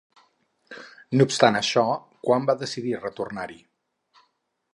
[1.19, 1.83] No obstant això,
[2.29, 3.61] quan va decidir retornar-hi?